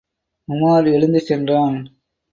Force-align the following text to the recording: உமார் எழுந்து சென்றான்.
உமார் 0.47 0.87
எழுந்து 0.93 1.19
சென்றான். 1.19 1.77